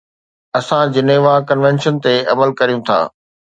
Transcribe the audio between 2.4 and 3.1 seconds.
ڪريون ٿا.